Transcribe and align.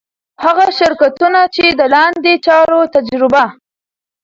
هغه 0.43 0.65
شرکتونه 0.79 1.39
چي 1.55 1.65
د 1.79 1.81
لاندي 1.93 2.35
چارو 2.45 2.81
تجربه 2.95 3.43